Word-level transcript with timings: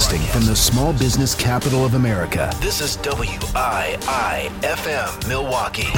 Broadcasting 0.00 0.32
from 0.32 0.46
the 0.46 0.56
small 0.56 0.94
business 0.94 1.34
capital 1.34 1.84
of 1.84 1.92
America, 1.92 2.50
this 2.60 2.80
is 2.80 2.96
WIIFM 2.96 3.68
Milwaukee, 5.28 5.92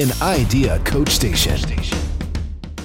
an 0.00 0.12
idea 0.22 0.78
coach 0.84 1.08
station. 1.08 1.58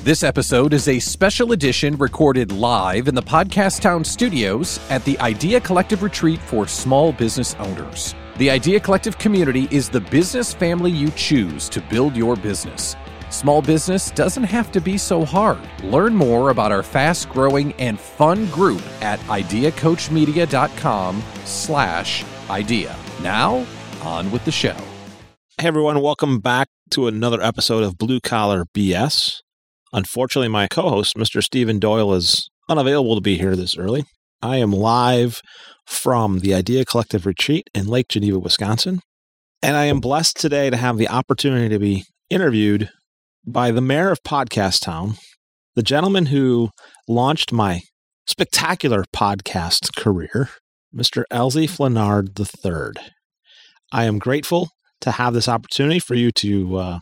This 0.04 0.24
episode 0.24 0.74
is 0.74 0.88
a 0.88 0.98
special 0.98 1.52
edition 1.52 1.96
recorded 1.96 2.52
live 2.52 3.08
in 3.08 3.14
the 3.14 3.22
Podcast 3.22 3.82
Town 3.82 4.04
studios 4.04 4.80
at 4.90 5.06
the 5.06 5.20
Idea 5.20 5.62
Collective 5.62 6.02
Retreat 6.02 6.40
for 6.40 6.66
Small 6.66 7.14
Business 7.14 7.54
Owners. 7.60 8.16
The 8.38 8.50
Idea 8.50 8.80
Collective 8.80 9.20
community 9.20 9.68
is 9.70 9.90
the 9.90 10.02
business 10.02 10.56
family 10.56 10.90
you 10.90 11.12
choose 11.12 11.70
to 11.70 11.82
build 11.82 12.16
your 12.16 12.36
business. 12.36 12.96
Small 13.32 13.62
business 13.62 14.12
doesn't 14.12 14.44
have 14.44 14.74
to 14.74 14.82
be 14.82 14.98
so 14.98 15.24
hard. 15.24 15.58
Learn 15.84 16.14
more 16.14 16.50
about 16.50 16.74
our 16.74 16.84
fast-growing 16.84 17.72
and 17.74 17.98
fun 17.98 18.46
group 18.48 18.82
at 19.02 19.20
ideacoachmedia.com 19.22 21.24
slash 21.46 22.26
idea. 22.50 22.94
Now, 23.24 23.66
on 24.04 24.30
with 24.32 24.44
the 24.44 24.52
show. 24.52 24.76
Hey 25.58 25.68
everyone, 25.68 26.02
welcome 26.02 26.40
back 26.40 26.68
to 26.90 27.08
another 27.08 27.42
episode 27.42 27.84
of 27.84 27.98
Blue 27.98 28.20
Collar 28.20 28.66
BS. 28.76 29.38
Unfortunately, 29.94 30.50
my 30.50 30.68
co 30.68 30.90
host, 30.90 31.16
Mr. 31.16 31.42
Stephen 31.42 31.80
Doyle, 31.80 32.14
is 32.14 32.50
unavailable 32.68 33.16
to 33.16 33.22
be 33.22 33.38
here 33.38 33.56
this 33.56 33.78
early. 33.78 34.04
I 34.42 34.58
am 34.58 34.74
live 34.74 35.42
from 35.86 36.40
the 36.40 36.54
Idea 36.54 36.84
Collective 36.84 37.26
Retreat 37.26 37.70
in 37.74 37.88
Lake 37.88 38.10
Geneva, 38.10 38.40
Wisconsin. 38.40 39.00
And 39.64 39.78
I 39.78 39.86
am 39.86 40.02
blessed 40.02 40.38
today 40.38 40.70
to 40.70 40.76
have 40.76 40.98
the 40.98 41.08
opportunity 41.08 41.70
to 41.70 41.80
be 41.80 42.04
interviewed 42.30 42.90
by 43.46 43.72
the 43.72 43.82
mayor 43.82 44.12
of 44.12 44.24
Podcast 44.24 44.82
Town, 44.82 45.16
the 45.76 45.84
gentleman 45.84 46.28
who 46.28 46.70
launched 47.08 47.52
my 47.52 47.82
spectacular 48.28 49.04
podcast 49.16 49.96
career, 49.96 50.50
Mr. 50.96 51.24
Elzie 51.32 51.70
Flenard 51.70 52.40
III. 52.40 53.02
I 53.92 54.06
am 54.06 54.20
grateful 54.20 54.70
to 55.02 55.12
have 55.12 55.34
this 55.34 55.48
opportunity 55.50 56.00
for 56.00 56.16
you 56.16 56.32
to 56.32 56.78
uh, 56.78 57.00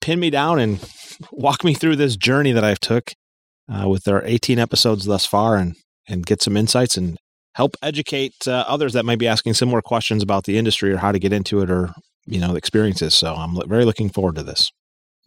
pin 0.00 0.20
me 0.20 0.30
down 0.30 0.58
and 0.58 0.80
walk 1.32 1.64
me 1.64 1.74
through 1.74 1.96
this 1.96 2.16
journey 2.16 2.52
that 2.52 2.64
I've 2.64 2.80
took 2.80 3.12
uh, 3.68 3.88
with 3.88 4.08
our 4.08 4.22
18 4.24 4.58
episodes 4.58 5.04
thus 5.04 5.26
far 5.26 5.56
and 5.56 5.74
and 6.10 6.24
get 6.24 6.40
some 6.40 6.56
insights 6.56 6.96
and 6.96 7.18
help 7.54 7.76
educate 7.82 8.32
uh, 8.46 8.64
others 8.66 8.94
that 8.94 9.04
might 9.04 9.18
be 9.18 9.28
asking 9.28 9.52
similar 9.52 9.82
questions 9.82 10.22
about 10.22 10.44
the 10.44 10.56
industry 10.56 10.90
or 10.90 10.96
how 10.96 11.12
to 11.12 11.18
get 11.18 11.34
into 11.34 11.60
it 11.60 11.70
or 11.70 11.92
you 12.24 12.40
know 12.40 12.54
experiences. 12.56 13.12
So 13.12 13.34
I'm 13.34 13.58
very 13.68 13.84
looking 13.84 14.08
forward 14.08 14.36
to 14.36 14.42
this. 14.42 14.70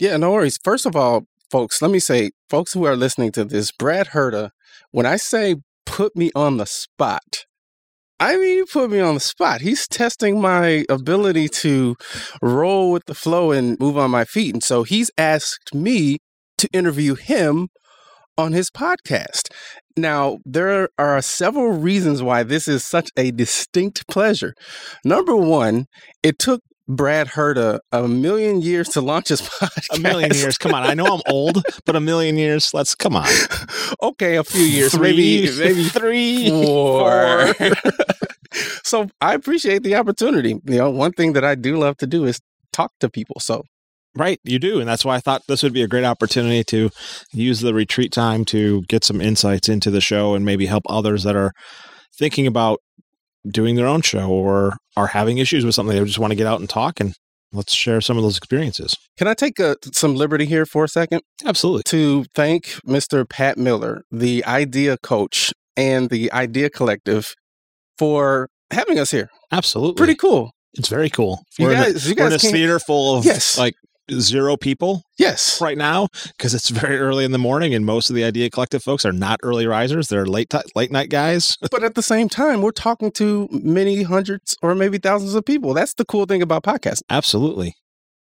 Yeah, 0.02 0.18
no 0.18 0.32
worries. 0.32 0.58
First 0.64 0.88
of 0.88 0.96
all, 0.96 1.28
folks, 1.52 1.80
let 1.80 1.92
me 1.92 2.00
say, 2.00 2.32
folks 2.50 2.74
who 2.74 2.86
are 2.86 2.96
listening 2.96 3.32
to 3.34 3.46
this, 3.46 3.72
Brad 3.72 4.08
Herda, 4.08 4.50
when 4.90 5.06
I 5.06 5.16
say 5.16 5.58
put 5.86 6.16
me 6.16 6.32
on 6.34 6.58
the 6.58 6.66
spot, 6.66 7.46
I 8.20 8.36
mean, 8.36 8.58
you 8.58 8.66
put 8.66 8.90
me 8.90 9.00
on 9.00 9.14
the 9.14 9.20
spot. 9.20 9.62
He's 9.62 9.88
testing 9.88 10.42
my 10.42 10.86
ability 10.90 11.50
to 11.50 11.96
roll 12.42 12.92
with 12.92 13.06
the 13.06 13.14
flow 13.14 13.52
and 13.52 13.80
move 13.80 13.96
on 13.96 14.10
my 14.10 14.26
feet. 14.26 14.56
And 14.56 14.64
so 14.64 14.82
he's 14.82 15.12
asked 15.20 15.76
me 15.76 16.18
to 16.58 16.68
interview 16.74 17.14
him 17.14 17.68
on 18.40 18.54
his 18.54 18.72
podcast. 18.72 19.50
Now, 19.96 20.40
there 20.46 20.90
are 20.98 21.22
several 21.22 21.74
reasons 21.74 22.24
why 22.24 22.42
this 22.42 22.68
is 22.68 22.84
such 22.84 23.12
a 23.16 23.30
distinct 23.30 24.08
pleasure. 24.08 24.56
Number 25.06 25.36
one, 25.36 25.86
it 26.24 26.40
took 26.40 26.62
Brad 26.96 27.28
Herda 27.28 27.80
a 27.92 28.04
a 28.04 28.08
million 28.08 28.62
years 28.62 28.90
to 28.90 29.02
launch 29.02 29.30
his 29.30 29.42
podcast. 29.42 29.98
A 29.98 30.00
million 30.00 30.34
years. 30.34 30.58
Come 30.58 30.74
on. 30.74 30.84
I 30.84 30.94
know 30.94 31.06
I'm 31.06 31.22
old, 31.28 31.64
but 31.86 31.96
a 31.96 32.00
million 32.00 32.38
years. 32.38 32.74
Let's 32.74 32.96
come 32.96 33.16
on. 33.16 33.30
okay, 34.02 34.36
a 34.36 34.44
few 34.44 34.64
years. 34.64 34.94
Three, 34.94 35.48
maybe 35.48 35.58
maybe 35.58 35.84
three, 35.90 36.50
four. 36.50 37.54
so 38.84 39.08
I 39.22 39.34
appreciate 39.34 39.84
the 39.84 39.96
opportunity. 39.96 40.60
You 40.66 40.78
know, 40.78 40.90
one 40.90 41.14
thing 41.14 41.34
that 41.34 41.46
I 41.46 41.56
do 41.56 41.78
love 41.78 41.98
to 41.98 42.08
do 42.08 42.26
is 42.26 42.40
talk 42.74 42.92
to 43.00 43.10
people. 43.10 43.40
So 43.40 43.64
Right, 44.14 44.42
you 44.44 44.60
do. 44.60 44.82
And 44.82 44.90
that's 44.90 45.06
why 45.06 45.16
I 45.16 45.20
thought 45.22 45.44
this 45.48 45.64
would 45.64 45.72
be 45.72 45.84
a 45.84 45.88
great 45.88 46.04
opportunity 46.04 46.66
to 46.66 46.90
use 47.32 47.62
the 47.62 47.74
retreat 47.74 48.12
time 48.12 48.44
to 48.46 48.82
get 48.90 49.06
some 49.06 49.22
insights 49.22 49.70
into 49.70 49.90
the 49.90 50.02
show 50.02 50.36
and 50.36 50.44
maybe 50.44 50.66
help 50.66 50.84
others 50.90 51.24
that 51.24 51.38
are 51.38 51.54
thinking 52.18 52.46
about 52.46 52.80
doing 53.50 53.76
their 53.76 53.88
own 53.88 54.02
show 54.02 54.30
or 54.30 54.78
are 54.96 55.08
having 55.08 55.38
issues 55.38 55.66
with 55.66 55.76
something. 55.76 55.98
They 55.98 56.04
just 56.06 56.20
want 56.20 56.32
to 56.32 56.36
get 56.36 56.48
out 56.48 56.60
and 56.60 56.70
talk 56.70 57.00
and 57.00 57.14
let's 57.54 57.74
share 57.74 58.02
some 58.02 58.18
of 58.18 58.24
those 58.24 58.38
experiences. 58.38 58.96
Can 59.18 59.28
I 59.28 59.34
take 59.34 59.60
a, 59.60 59.76
some 59.94 60.16
liberty 60.16 60.46
here 60.46 60.66
for 60.66 60.84
a 60.84 60.88
second? 60.88 61.22
Absolutely. 61.46 61.84
To 61.84 62.26
thank 62.36 62.66
Mr. 62.88 63.28
Pat 63.28 63.58
Miller, 63.58 64.04
the 64.12 64.46
Idea 64.46 64.98
Coach 64.98 65.54
and 65.76 66.10
the 66.10 66.32
Idea 66.32 66.70
Collective 66.70 67.34
for 67.98 68.50
having 68.72 69.00
us 69.00 69.12
here. 69.12 69.30
Absolutely. 69.52 69.98
Pretty 69.98 70.16
cool. 70.16 70.52
It's 70.76 70.88
very 70.88 71.10
cool. 71.10 71.44
You 71.60 71.68
we're 71.68 71.74
guys, 71.74 72.06
in, 72.06 72.10
you 72.12 72.16
we're 72.18 72.26
in 72.28 72.32
guys 72.32 72.50
theater 72.52 72.80
full 72.80 73.18
of 73.18 73.26
Yes. 73.26 73.58
like 73.58 73.74
zero 74.20 74.58
people 74.58 75.04
Yes. 75.18 75.62
right 75.62 75.78
now 75.78 76.08
because 76.38 76.54
it's 76.54 76.70
very 76.70 76.98
early 77.00 77.24
in 77.26 77.32
the 77.32 77.38
morning 77.38 77.74
and 77.74 77.86
most 77.86 78.10
of 78.10 78.16
the 78.16 78.24
Idea 78.24 78.50
Collective 78.50 78.84
folks 78.84 79.06
are 79.06 79.12
not 79.12 79.40
early 79.44 79.68
risers. 79.68 80.08
They're 80.08 80.26
late 80.26 80.50
ti 80.50 80.60
late 80.76 80.92
night 80.92 81.10
guys. 81.10 81.58
But 81.72 81.84
at 81.84 81.96
the 81.96 82.02
same 82.04 82.28
time, 82.30 82.62
we're 82.62 82.72
talking 82.72 83.12
to 83.14 83.48
many 83.52 84.04
hundreds 84.04 84.58
or 84.62 84.76
maybe 84.76 84.98
thousands 84.98 85.36
of 85.36 85.46
people. 85.46 85.74
That's 85.74 85.94
the 85.94 86.06
cool 86.06 86.26
thing 86.26 86.42
about 86.42 86.64
podcasting. 86.64 87.04
Absolutely. 87.10 87.76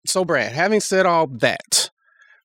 So, 0.06 0.24
Brad, 0.24 0.52
having 0.54 0.80
said 0.80 1.06
all 1.06 1.28
that, 1.28 1.90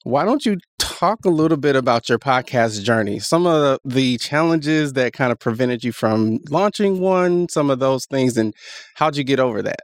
why 0.03 0.25
don't 0.25 0.45
you 0.45 0.59
talk 0.79 1.25
a 1.25 1.31
little 1.31 1.57
bit 1.57 1.77
about 1.77 2.09
your 2.09 2.19
podcast 2.19 2.83
journey? 2.83 3.19
Some 3.19 3.47
of 3.47 3.79
the 3.85 4.19
challenges 4.19 4.93
that 4.95 5.13
kind 5.13 5.31
of 5.33 5.39
prevented 5.39 5.83
you 5.85 5.93
from 5.93 6.39
launching 6.51 7.01
one, 7.01 7.49
some 7.49 7.71
of 7.71 7.79
those 7.79 8.07
things, 8.07 8.37
and 8.37 8.55
how'd 8.97 9.17
you 9.17 9.25
get 9.25 9.41
over 9.41 9.63
that? 9.63 9.81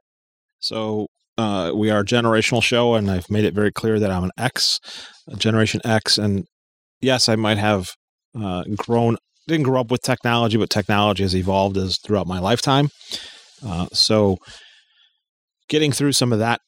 So 0.59 1.07
uh, 1.41 1.73
we 1.75 1.91
are 1.91 2.01
a 2.01 2.05
generational 2.05 2.63
show, 2.63 2.95
and 2.95 3.11
I've 3.11 3.31
made 3.31 3.45
it 3.45 3.55
very 3.55 3.73
clear 3.73 3.99
that 3.99 4.11
I'm 4.11 4.25
an 4.25 4.31
X, 4.39 4.79
Generation 5.39 5.81
X, 5.85 6.19
and 6.19 6.45
yes, 7.01 7.29
I 7.29 7.37
might 7.37 7.59
have 7.59 7.93
uh, 8.39 8.65
grown, 8.77 9.17
didn't 9.49 9.65
grow 9.65 9.81
up 9.81 9.91
with 9.91 10.03
technology, 10.03 10.59
but 10.59 10.69
technology 10.69 11.23
has 11.23 11.35
evolved 11.35 11.77
as 11.79 11.99
throughout 11.99 12.27
my 12.27 12.39
lifetime. 12.39 12.91
Uh, 13.67 13.87
so 13.93 14.37
getting 15.69 15.93
through 15.93 16.13
some 16.13 16.33
of 16.33 16.39
that 16.39 16.61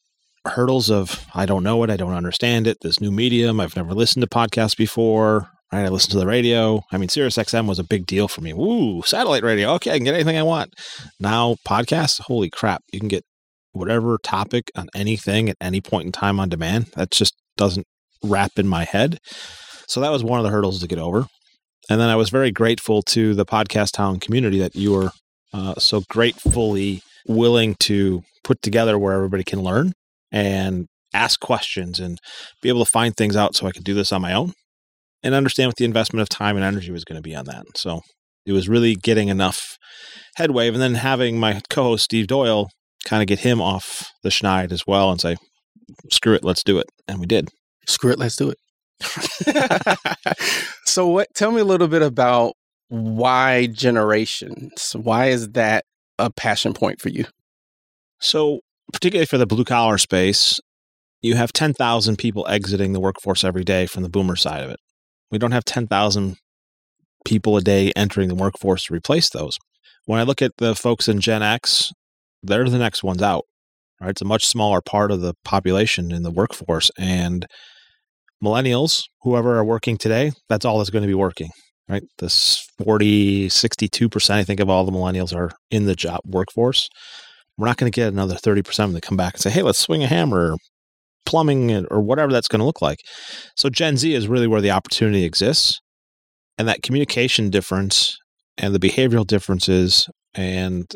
hurdles 0.45 0.91
of 0.91 1.25
I 1.35 1.47
don't 1.47 1.63
know 1.63 1.83
it, 1.85 1.91
I 1.91 1.97
don't 1.97 2.15
understand 2.15 2.67
it, 2.67 2.79
this 2.81 3.01
new 3.01 3.13
medium, 3.13 3.61
I've 3.61 3.77
never 3.77 3.95
listened 3.95 4.23
to 4.23 4.29
podcasts 4.29 4.77
before. 4.77 5.49
Right, 5.73 5.87
I 5.87 5.89
listened 5.89 6.13
to 6.13 6.19
the 6.19 6.27
radio. 6.27 6.83
I 6.93 6.99
mean, 6.99 7.09
Sirius 7.09 7.39
XM 7.39 7.67
was 7.67 7.79
a 7.79 7.85
big 7.85 8.05
deal 8.05 8.29
for 8.29 8.43
me. 8.43 8.53
Woo, 8.53 9.01
satellite 9.07 9.43
radio. 9.43 9.71
Okay, 9.75 9.91
I 9.91 9.97
can 9.97 10.05
get 10.05 10.13
anything 10.13 10.37
I 10.37 10.43
want. 10.43 10.75
Now, 11.19 11.57
podcasts, 11.67 12.21
holy 12.21 12.51
crap, 12.51 12.83
you 12.93 13.01
can 13.01 13.09
get 13.09 13.25
whatever 13.73 14.19
topic 14.23 14.71
on 14.77 14.89
anything 14.95 15.49
at 15.49 15.57
any 15.61 15.81
point 15.81 16.07
in 16.07 16.13
time 16.13 16.39
on 16.39 16.49
demand. 16.49 16.87
That 16.95 17.11
just 17.11 17.35
doesn't 17.57 17.87
wrap 18.23 18.53
in 18.59 18.69
my 18.69 18.85
head. 18.85 19.19
So 19.87 20.01
that 20.01 20.11
was 20.11 20.25
one 20.25 20.39
of 20.39 20.45
the 20.45 20.51
hurdles 20.51 20.81
to 20.81 20.89
get 20.89 20.99
over. 20.99 21.27
And 21.91 22.01
then 22.01 22.09
I 22.09 22.17
was 22.17 22.31
very 22.31 22.51
grateful 22.51 23.03
to 23.03 23.35
the 23.35 23.45
podcast 23.45 23.93
town 23.93 24.21
community 24.21 24.59
that 24.61 24.77
you 24.77 24.93
were 24.93 25.11
uh, 25.53 25.75
so 25.79 26.03
gratefully 26.09 27.03
willing 27.27 27.75
to 27.81 28.23
put 28.45 28.63
together 28.63 28.99
where 28.99 29.13
everybody 29.13 29.45
can 29.45 29.61
learn 29.61 29.93
and 30.31 30.87
ask 31.13 31.41
questions 31.41 32.01
and 32.01 32.19
be 32.63 32.69
able 32.69 32.85
to 32.85 32.91
find 32.91 33.17
things 33.17 33.37
out 33.37 33.55
so 33.55 33.67
I 33.67 33.73
could 33.73 33.85
do 33.85 33.95
this 33.95 34.13
on 34.13 34.23
my 34.23 34.33
own 34.33 34.53
and 35.23 35.35
understand 35.35 35.69
what 35.69 35.77
the 35.77 35.85
investment 35.85 36.23
of 36.23 36.29
time 36.29 36.57
and 36.57 36.65
energy 36.65 36.91
was 36.91 37.05
going 37.05 37.17
to 37.17 37.23
be 37.23 37.35
on 37.35 37.45
that. 37.47 37.65
So 37.77 38.01
it 38.47 38.53
was 38.53 38.69
really 38.69 38.95
getting 38.95 39.29
enough 39.29 39.77
headway 40.37 40.69
and 40.69 40.81
then 40.81 40.95
having 40.95 41.39
my 41.39 41.61
co-host 41.69 42.05
Steve 42.05 42.27
Doyle 42.27 42.71
kind 43.05 43.23
of 43.23 43.27
get 43.27 43.41
him 43.41 43.61
off 43.61 44.07
the 44.23 44.29
schneid 44.29 44.73
as 44.73 44.87
well 44.87 45.11
and 45.11 45.21
say, 45.21 45.37
screw 46.11 46.35
it, 46.35 46.45
let's 46.45 46.63
do 46.63 46.79
it. 46.79 46.87
And 47.09 47.19
we 47.21 47.27
did. 47.27 47.49
Screw 47.87 48.13
it, 48.13 48.19
let's 48.19 48.37
do 48.37 48.51
it. 48.51 48.59
so, 50.85 51.09
what? 51.09 51.29
Tell 51.35 51.51
me 51.51 51.61
a 51.61 51.65
little 51.65 51.89
bit 51.89 52.03
about 52.03 52.55
why 52.89 53.67
generations. 53.67 54.95
Why 54.95 55.27
is 55.27 55.51
that 55.51 55.85
a 56.19 56.31
passion 56.31 56.73
point 56.73 57.01
for 57.01 57.09
you? 57.09 57.25
So, 58.21 58.61
particularly 58.93 59.27
for 59.27 59.39
the 59.39 59.47
blue 59.47 59.65
collar 59.65 59.99
space, 59.99 60.61
you 61.23 61.35
have 61.37 61.53
10,000 61.53 62.17
people 62.17 62.47
exiting 62.49 62.93
the 62.93 63.01
workforce 63.01 63.45
every 63.45 63.65
day 63.65 63.87
from 63.87 64.03
the 64.03 64.09
boomer 64.09 64.37
side 64.37 64.63
of 64.63 64.71
it. 64.71 64.81
We 65.31 65.39
don't 65.39 65.53
have 65.53 65.65
10,000 65.65 66.37
people 67.25 67.57
a 67.57 67.63
day 67.63 67.93
entering 67.97 68.29
the 68.29 68.35
workforce 68.35 68.85
to 68.85 68.95
replace 68.95 69.31
those. 69.31 69.59
When 70.05 70.21
I 70.21 70.25
look 70.25 70.43
at 70.43 70.53
the 70.59 70.75
folks 70.75 71.09
in 71.09 71.21
Gen 71.21 71.43
X, 71.43 71.93
they're 72.43 72.69
the 72.69 72.79
next 72.79 73.03
ones 73.03 73.23
out. 73.23 73.45
Right? 74.01 74.11
It's 74.11 74.23
a 74.23 74.27
much 74.27 74.47
smaller 74.47 74.81
part 74.81 75.11
of 75.11 75.21
the 75.21 75.35
population 75.45 76.11
in 76.13 76.23
the 76.23 76.31
workforce. 76.31 76.91
And 76.99 77.47
millennials, 78.43 79.05
whoever 79.23 79.57
are 79.57 79.65
working 79.65 79.97
today, 79.97 80.33
that's 80.49 80.65
all 80.65 80.79
that's 80.79 80.91
going 80.91 81.03
to 81.03 81.09
be 81.09 81.15
working. 81.15 81.51
Right? 81.89 82.03
This 82.19 82.67
40, 82.85 83.49
62%, 83.49 84.31
I 84.31 84.45
think, 84.45 84.61
of 84.61 84.71
all 84.71 84.85
the 84.85 84.93
millennials 84.93 85.35
are 85.35 85.51
in 85.71 85.87
the 85.87 85.95
job 85.95 86.21
workforce. 86.25 86.89
We're 87.59 87.67
not 87.67 87.77
going 87.77 87.91
to 87.91 87.95
get 87.95 88.13
another 88.13 88.35
30% 88.35 88.61
of 88.69 88.77
them 88.77 88.95
to 88.95 89.01
come 89.01 89.17
back 89.17 89.35
and 89.35 89.43
say, 89.43 89.51
hey, 89.51 89.63
let's 89.63 89.79
swing 89.79 90.03
a 90.03 90.07
hammer, 90.07 90.53
or 90.53 90.57
plumbing, 91.27 91.87
or 91.91 92.01
whatever 92.01 92.33
that's 92.33 92.49
going 92.49 92.61
to 92.61 92.67
look 92.67 92.83
like. 92.83 92.99
So 93.57 93.69
Gen 93.69 93.97
Z 93.97 94.13
is 94.15 94.27
really 94.27 94.47
where 94.47 94.61
the 94.61 94.71
opportunity 94.71 95.25
exists. 95.25 95.79
And 96.59 96.67
that 96.67 96.83
communication 96.83 97.51
difference 97.51 98.17
and 98.59 98.75
the 98.75 98.79
behavioral 98.79 99.27
differences 99.27 100.09
and 100.35 100.91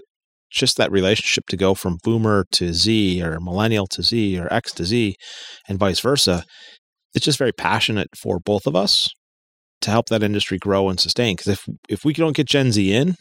just 0.51 0.77
that 0.77 0.93
relationship 0.93 1.45
to 1.49 1.57
go 1.57 1.75
from 1.75 1.99
boomer 2.03 2.47
to 2.53 2.73
Z 2.73 3.23
or 3.23 3.41
millennial 3.41 3.87
to 3.89 4.03
Z 4.03 4.39
or 4.39 4.53
X 4.53 4.73
to 4.75 4.85
Z 4.85 5.17
and 5.69 5.79
vice 5.79 6.01
versa. 6.01 6.45
It's 7.15 7.25
just 7.25 7.39
very 7.39 7.53
passionate 7.53 8.09
for 8.17 8.39
both 8.39 8.67
of 8.67 8.77
us 8.77 9.09
to 9.83 9.91
help 9.91 10.09
that 10.09 10.23
industry 10.23 10.59
grow 10.59 10.89
and 10.89 11.01
sustain. 11.01 11.37
Because 11.37 11.49
if 11.49 11.69
if 11.89 12.05
we 12.05 12.13
don't 12.13 12.37
get 12.37 12.47
Gen 12.47 12.73
Z 12.73 12.93
in, 12.93 13.17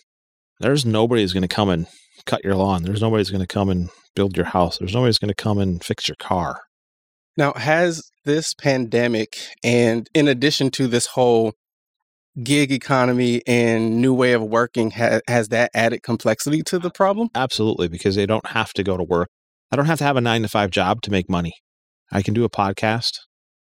there's 0.60 0.86
nobody 0.86 1.22
who's 1.22 1.34
going 1.34 1.42
to 1.42 1.48
come 1.48 1.70
and 1.70 1.88
cut 2.26 2.44
your 2.44 2.56
lawn. 2.56 2.84
There's 2.84 3.02
nobody 3.02 3.22
who's 3.22 3.32
going 3.32 3.42
to 3.42 3.48
come 3.48 3.70
and 3.70 3.90
build 4.16 4.36
your 4.36 4.48
house. 4.48 4.78
There's 4.78 4.94
nobody 4.94 5.10
who's 5.10 5.20
going 5.20 5.30
to 5.30 5.36
come 5.36 5.58
and 5.58 5.84
fix 5.84 6.08
your 6.08 6.16
car. 6.18 6.62
Now, 7.38 7.54
has 7.54 8.02
this 8.24 8.54
pandemic, 8.54 9.38
and 9.64 10.08
in 10.14 10.28
addition 10.28 10.72
to 10.72 10.88
this 10.88 11.08
whole 11.08 11.54
gig 12.44 12.72
economy 12.72 13.42
and 13.48 14.02
new 14.02 14.14
way 14.14 14.34
of 14.34 14.44
working, 14.44 14.92
ha- 14.92 15.22
has 15.28 15.50
that 15.50 15.72
added 15.74 16.04
complexity 16.04 16.62
to 16.64 16.80
the 16.80 16.90
problem? 16.90 17.30
Absolutely, 17.36 17.88
because 17.88 18.16
they 18.16 18.26
don't 18.26 18.48
have 18.48 18.74
to 18.74 18.84
go 18.84 18.98
to 18.98 19.04
work. 19.04 19.30
I 19.72 19.76
don't 19.76 19.86
have 19.86 20.00
to 20.00 20.04
have 20.04 20.18
a 20.18 20.22
nine 20.22 20.42
to 20.44 20.48
five 20.48 20.72
job 20.72 21.02
to 21.04 21.12
make 21.12 21.30
money. 21.30 21.54
I 22.12 22.22
can 22.22 22.34
do 22.34 22.44
a 22.44 22.50
podcast. 22.50 23.20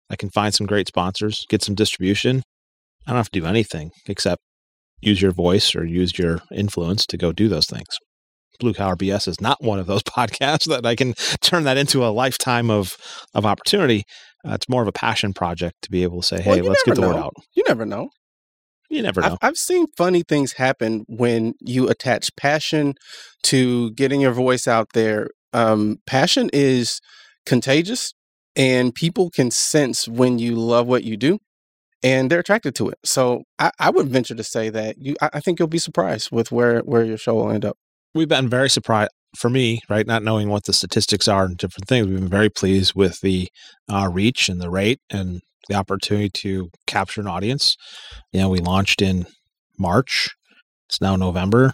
I 0.10 0.16
can 0.16 0.30
find 0.30 0.54
some 0.54 0.68
great 0.68 0.88
sponsors, 0.88 1.46
get 1.50 1.62
some 1.62 1.76
distribution. 1.76 2.44
I 3.08 3.12
don't 3.12 3.18
have 3.18 3.32
to 3.32 3.40
do 3.40 3.46
anything 3.46 3.92
except 4.08 4.42
use 5.00 5.22
your 5.22 5.32
voice 5.32 5.76
or 5.76 5.86
use 5.86 6.18
your 6.18 6.40
influence 6.54 7.06
to 7.08 7.18
go 7.18 7.32
do 7.32 7.48
those 7.48 7.66
things. 7.66 7.98
Blue 8.60 8.74
Collar 8.74 8.96
BS 8.96 9.28
is 9.28 9.42
not 9.42 9.58
one 9.64 9.80
of 9.80 9.88
those 9.88 10.04
podcasts 10.04 10.66
that 10.70 10.86
I 10.86 10.96
can 10.96 11.14
turn 11.42 11.64
that 11.64 11.78
into 11.78 12.06
a 12.06 12.10
lifetime 12.10 12.70
of 12.70 12.96
of 13.34 13.46
opportunity. 13.46 14.04
Uh, 14.46 14.54
it's 14.54 14.70
more 14.70 14.82
of 14.82 14.88
a 14.88 14.92
passion 14.94 15.34
project 15.34 15.76
to 15.84 15.92
be 15.92 16.04
able 16.04 16.22
to 16.22 16.28
say, 16.28 16.42
"Hey, 16.42 16.58
you 16.58 16.64
let's 16.64 16.84
get 16.84 16.96
the 16.96 17.02
never 17.02 17.14
word 17.14 17.24
out." 17.24 17.34
You 17.56 17.64
never 17.68 17.86
know. 17.86 18.10
You 18.92 19.02
never 19.02 19.22
know. 19.22 19.28
I've, 19.28 19.38
I've 19.42 19.58
seen 19.58 19.88
funny 19.98 20.22
things 20.22 20.54
happen 20.54 21.06
when 21.08 21.54
you 21.62 21.88
attach 21.88 22.36
passion 22.36 22.96
to 23.44 23.92
getting 23.92 24.20
your 24.20 24.34
voice 24.34 24.68
out 24.68 24.90
there. 24.94 25.30
Um, 25.54 26.00
passion 26.06 26.50
is 26.52 27.00
contagious, 27.46 28.14
and 28.56 28.94
people 28.94 29.30
can 29.30 29.50
sense 29.50 30.10
when 30.10 30.40
you 30.40 30.56
love 30.56 30.88
what 30.88 31.06
you 31.06 31.16
do, 31.16 31.40
and 32.04 32.30
they're 32.30 32.40
attracted 32.42 32.76
to 32.76 32.90
it. 32.90 32.98
So 33.06 33.44
I, 33.58 33.72
I 33.80 33.92
would 33.92 34.10
venture 34.10 34.36
to 34.36 34.44
say 34.44 34.70
that 34.70 34.98
you. 35.00 35.16
I, 35.22 35.30
I 35.36 35.40
think 35.40 35.60
you'll 35.60 35.70
be 35.70 35.78
surprised 35.78 36.30
with 36.30 36.52
where 36.52 36.80
where 36.82 37.06
your 37.06 37.18
show 37.18 37.36
will 37.36 37.50
end 37.50 37.64
up. 37.64 37.78
we've 38.14 38.28
been 38.28 38.50
very 38.50 38.70
surprised 38.70 39.12
for 39.38 39.50
me, 39.50 39.80
right? 39.90 40.06
Not 40.06 40.22
knowing 40.24 40.50
what 40.50 40.66
the 40.66 40.74
statistics 40.74 41.30
are 41.30 41.46
and 41.46 41.56
different 41.56 41.88
things, 41.88 42.08
we've 42.08 42.20
been 42.20 42.28
very 42.28 42.50
pleased 42.50 42.94
with 42.94 43.22
the 43.22 43.48
uh, 43.90 44.10
reach 44.12 44.50
and 44.50 44.60
the 44.60 44.70
rate 44.70 45.00
and 45.10 45.42
the 45.68 45.76
opportunity 45.76 46.30
to 46.30 46.70
capture 46.88 47.22
an 47.22 47.28
audience. 47.28 47.76
You 48.32 48.42
know, 48.42 48.50
we 48.50 48.60
launched 48.60 49.02
in 49.02 49.26
March. 49.78 50.30
It's 50.90 51.02
now 51.02 51.16
November. 51.16 51.74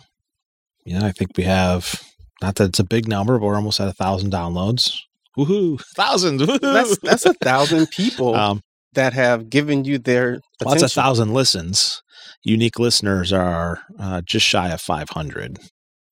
You 0.86 1.00
know, 1.00 1.06
I 1.06 1.12
think 1.12 1.31
we 1.38 1.44
have 1.44 2.01
not 2.42 2.56
that 2.56 2.69
it's 2.69 2.80
a 2.80 2.84
big 2.84 3.07
number, 3.07 3.38
but 3.38 3.45
we're 3.45 3.56
almost 3.56 3.80
at 3.80 3.88
a 3.88 3.94
thousand 3.94 4.31
downloads. 4.31 4.98
Woohoo! 5.38 5.81
Thousands. 5.95 6.42
Woohoo! 6.42 6.60
That's 6.60 6.98
that's 7.00 7.25
a 7.25 7.34
thousand 7.34 7.88
people 7.92 8.36
um, 8.36 8.62
that 8.94 9.13
have 9.13 9.50
given 9.50 9.86
you 9.86 9.98
their 9.98 10.40
well, 10.63 10.75
that's 10.75 10.83
a 10.83 10.90
thousand 10.90 11.33
listens. 11.33 12.01
Unique 12.44 12.80
listeners 12.80 13.33
are 13.33 13.81
uh, 14.00 14.22
just 14.22 14.45
shy 14.45 14.69
of 14.69 14.81
five 14.81 15.10
hundred. 15.10 15.60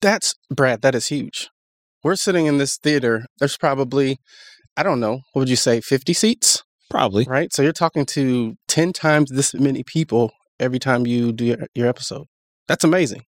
That's 0.02 0.36
Brad. 0.52 0.82
That 0.82 0.96
is 0.96 1.08
huge. 1.08 1.50
We're 2.06 2.16
sitting 2.16 2.46
in 2.46 2.60
this 2.60 2.78
theater. 2.78 3.26
There's 3.40 3.58
probably, 3.58 4.20
I 4.78 4.84
don't 4.84 5.00
know, 5.00 5.22
what 5.34 5.40
would 5.42 5.50
you 5.50 5.56
say, 5.56 5.82
50 5.82 6.14
seats, 6.14 6.62
Probably. 6.90 7.26
right? 7.26 7.52
So 7.54 7.62
you're 7.62 7.72
talking 7.74 8.06
to 8.08 8.56
10 8.68 8.94
times 8.94 9.32
this 9.32 9.54
many 9.54 9.84
people 9.84 10.32
every 10.60 10.80
time 10.80 11.06
you 11.08 11.32
do 11.32 11.46
your, 11.46 11.68
your 11.74 11.88
episode. 11.88 12.28
That's 12.68 12.84
amazing. 12.84 13.24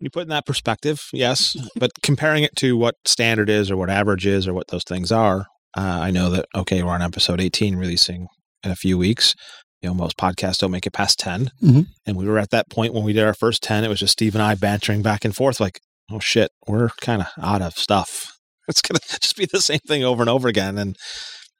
you 0.00 0.10
put 0.10 0.22
in 0.24 0.28
that 0.30 0.46
perspective, 0.46 1.00
yes, 1.12 1.56
but 1.76 1.90
comparing 2.02 2.42
it 2.42 2.56
to 2.56 2.76
what 2.76 2.94
standard 3.04 3.48
is 3.48 3.70
or 3.70 3.76
what 3.76 3.90
average 3.90 4.26
is 4.26 4.48
or 4.48 4.54
what 4.54 4.68
those 4.68 4.84
things 4.84 5.12
are, 5.12 5.46
uh, 5.76 5.80
I 6.02 6.10
know 6.10 6.28
that 6.30 6.46
okay, 6.54 6.82
we're 6.82 6.90
on 6.92 7.02
episode 7.02 7.40
18 7.40 7.76
releasing 7.76 8.26
in 8.64 8.70
a 8.70 8.76
few 8.76 8.98
weeks. 8.98 9.34
You 9.80 9.88
know, 9.88 9.94
most 9.94 10.16
podcasts 10.16 10.58
don't 10.58 10.70
make 10.70 10.86
it 10.86 10.92
past 10.92 11.18
10. 11.18 11.50
Mhm. 11.62 11.86
And 12.06 12.16
we 12.16 12.26
were 12.26 12.38
at 12.38 12.50
that 12.50 12.70
point 12.70 12.94
when 12.94 13.02
we 13.04 13.12
did 13.12 13.24
our 13.24 13.34
first 13.34 13.62
10, 13.62 13.82
it 13.84 13.88
was 13.88 13.98
just 14.00 14.12
Steve 14.12 14.34
and 14.34 14.42
I 14.42 14.54
bantering 14.54 15.02
back 15.02 15.24
and 15.24 15.34
forth 15.34 15.58
like, 15.60 15.80
oh 16.10 16.20
shit, 16.20 16.50
we're 16.68 16.90
kind 17.00 17.22
of 17.22 17.28
out 17.42 17.62
of 17.62 17.74
stuff. 17.74 18.28
It's 18.68 18.80
going 18.80 18.96
to 19.08 19.18
just 19.20 19.36
be 19.36 19.46
the 19.50 19.60
same 19.60 19.80
thing 19.88 20.04
over 20.04 20.22
and 20.22 20.30
over 20.30 20.46
again. 20.46 20.78
And 20.78 20.96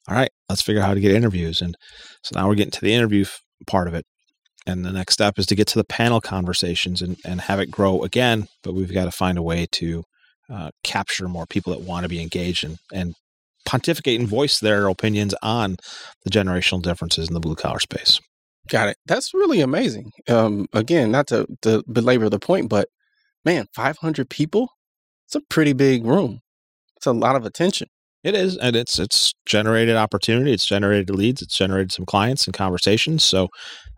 all 0.08 0.16
right, 0.16 0.30
let's 0.48 0.62
figure 0.62 0.82
out 0.82 0.88
how 0.88 0.94
to 0.94 1.00
get 1.00 1.14
interviews. 1.14 1.60
And 1.60 1.76
so 2.22 2.38
now 2.38 2.48
we're 2.48 2.54
getting 2.54 2.72
to 2.72 2.80
the 2.80 2.94
interview 2.94 3.24
part 3.66 3.88
of 3.88 3.94
it. 3.94 4.04
And 4.66 4.84
the 4.84 4.92
next 4.92 5.14
step 5.14 5.38
is 5.38 5.46
to 5.46 5.54
get 5.54 5.66
to 5.68 5.78
the 5.78 5.84
panel 5.84 6.20
conversations 6.20 7.02
and, 7.02 7.16
and 7.24 7.40
have 7.42 7.60
it 7.60 7.70
grow 7.70 8.02
again. 8.02 8.46
But 8.62 8.74
we've 8.74 8.92
got 8.92 9.04
to 9.04 9.10
find 9.10 9.38
a 9.38 9.42
way 9.42 9.66
to 9.72 10.04
uh, 10.50 10.70
capture 10.84 11.28
more 11.28 11.46
people 11.46 11.72
that 11.72 11.82
want 11.82 12.04
to 12.04 12.08
be 12.08 12.20
engaged 12.20 12.64
and, 12.64 12.78
and 12.92 13.14
pontificate 13.64 14.20
and 14.20 14.28
voice 14.28 14.60
their 14.60 14.88
opinions 14.88 15.34
on 15.42 15.76
the 16.24 16.30
generational 16.30 16.82
differences 16.82 17.28
in 17.28 17.34
the 17.34 17.40
blue 17.40 17.54
collar 17.54 17.80
space. 17.80 18.20
Got 18.68 18.88
it. 18.88 18.96
That's 19.06 19.34
really 19.34 19.60
amazing. 19.60 20.12
Um, 20.28 20.66
again, 20.72 21.10
not 21.10 21.26
to, 21.28 21.46
to 21.62 21.82
belabor 21.90 22.28
the 22.28 22.38
point, 22.38 22.68
but 22.68 22.88
man, 23.44 23.66
500 23.74 24.30
people? 24.30 24.68
It's 25.26 25.34
a 25.34 25.40
pretty 25.48 25.72
big 25.72 26.04
room. 26.04 26.40
It's 26.96 27.06
a 27.06 27.12
lot 27.12 27.36
of 27.36 27.44
attention. 27.44 27.88
It 28.24 28.36
is, 28.36 28.56
and 28.56 28.76
it's 28.76 28.98
it's 29.00 29.32
generated 29.46 29.96
opportunity. 29.96 30.52
It's 30.52 30.66
generated 30.66 31.10
leads. 31.10 31.42
It's 31.42 31.56
generated 31.56 31.90
some 31.92 32.06
clients 32.06 32.46
and 32.46 32.54
conversations. 32.54 33.24
So 33.24 33.48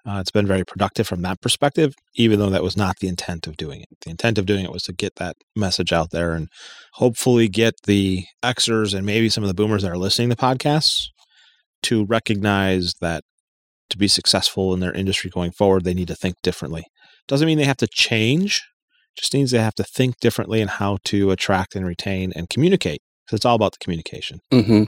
uh, 0.06 0.18
it's 0.20 0.30
been 0.30 0.46
very 0.46 0.64
productive 0.64 1.06
from 1.06 1.22
that 1.22 1.42
perspective. 1.42 1.94
Even 2.14 2.38
though 2.38 2.50
that 2.50 2.62
was 2.62 2.76
not 2.76 2.98
the 3.00 3.08
intent 3.08 3.46
of 3.46 3.56
doing 3.56 3.82
it. 3.82 3.88
The 4.02 4.10
intent 4.10 4.38
of 4.38 4.46
doing 4.46 4.64
it 4.64 4.72
was 4.72 4.84
to 4.84 4.94
get 4.94 5.16
that 5.16 5.36
message 5.54 5.92
out 5.92 6.10
there 6.10 6.32
and 6.32 6.48
hopefully 6.94 7.48
get 7.48 7.74
the 7.84 8.24
Xers 8.42 8.94
and 8.94 9.04
maybe 9.04 9.28
some 9.28 9.44
of 9.44 9.48
the 9.48 9.54
Boomers 9.54 9.82
that 9.82 9.92
are 9.92 9.98
listening 9.98 10.30
to 10.30 10.36
podcasts 10.36 11.08
to 11.82 12.06
recognize 12.06 12.94
that 13.02 13.24
to 13.90 13.98
be 13.98 14.08
successful 14.08 14.72
in 14.72 14.80
their 14.80 14.92
industry 14.92 15.30
going 15.30 15.52
forward, 15.52 15.84
they 15.84 15.94
need 15.94 16.08
to 16.08 16.14
think 16.14 16.36
differently. 16.42 16.84
Doesn't 17.28 17.46
mean 17.46 17.58
they 17.58 17.64
have 17.64 17.76
to 17.78 17.86
change. 17.86 18.62
Just 19.16 19.34
means 19.34 19.50
they 19.50 19.58
have 19.58 19.74
to 19.74 19.84
think 19.84 20.16
differently 20.20 20.60
in 20.60 20.68
how 20.68 20.98
to 21.04 21.30
attract 21.30 21.76
and 21.76 21.86
retain 21.86 22.32
and 22.34 22.48
communicate. 22.48 23.02
So 23.28 23.36
it's 23.36 23.44
all 23.44 23.56
about 23.56 23.72
the 23.72 23.78
communication. 23.78 24.40
Mm-hmm. 24.52 24.84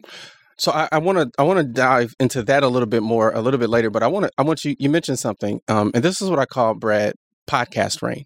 So 0.59 0.73
I 0.73 0.99
want 0.99 1.19
to 1.19 1.31
I 1.39 1.43
want 1.43 1.59
to 1.59 1.65
dive 1.65 2.15
into 2.19 2.43
that 2.45 2.63
a 2.63 2.69
little 2.69 2.87
bit 2.87 3.03
more 3.03 3.31
a 3.31 3.43
little 3.43 3.61
bit 3.61 3.69
later, 3.69 3.91
but 3.91 4.03
I 4.03 4.07
want 4.07 4.25
to 4.25 4.31
I 4.39 4.43
want 4.43 4.65
you 4.65 4.75
you 4.79 4.89
mentioned 4.89 5.19
something, 5.19 5.61
um, 5.69 5.91
and 5.95 6.03
this 6.03 6.23
is 6.23 6.31
what 6.31 6.39
I 6.39 6.47
call 6.47 6.75
Brad 6.75 7.13
podcast 7.47 8.03
rain. 8.03 8.25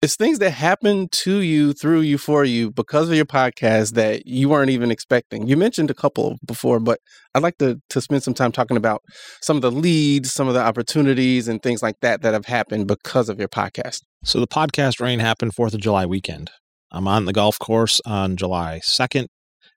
It's 0.00 0.16
things 0.16 0.38
that 0.38 0.50
happen 0.50 1.08
to 1.10 1.38
you, 1.38 1.72
through 1.72 2.00
you, 2.00 2.18
for 2.18 2.44
you 2.44 2.70
because 2.70 3.08
of 3.08 3.14
your 3.14 3.24
podcast 3.24 3.92
that 3.92 4.26
you 4.26 4.48
weren't 4.48 4.70
even 4.70 4.90
expecting. 4.90 5.46
You 5.46 5.56
mentioned 5.56 5.90
a 5.90 5.94
couple 5.94 6.36
before, 6.46 6.80
but 6.80 6.98
I'd 7.34 7.42
like 7.42 7.58
to 7.58 7.80
to 7.90 8.00
spend 8.00 8.22
some 8.22 8.34
time 8.34 8.52
talking 8.52 8.76
about 8.76 9.02
some 9.40 9.56
of 9.56 9.62
the 9.62 9.72
leads, 9.72 10.32
some 10.32 10.48
of 10.48 10.54
the 10.54 10.62
opportunities, 10.62 11.48
and 11.48 11.62
things 11.62 11.82
like 11.82 11.96
that 12.00 12.22
that 12.22 12.32
have 12.32 12.46
happened 12.46 12.86
because 12.86 13.28
of 13.28 13.38
your 13.38 13.48
podcast. 13.48 14.02
So 14.24 14.40
the 14.40 14.46
podcast 14.46 15.00
rain 15.00 15.18
happened 15.18 15.54
Fourth 15.54 15.74
of 15.74 15.80
July 15.80 16.06
weekend. 16.06 16.50
I'm 16.90 17.08
on 17.08 17.24
the 17.24 17.32
golf 17.32 17.58
course 17.58 18.00
on 18.04 18.36
July 18.36 18.80
2nd. 18.84 19.26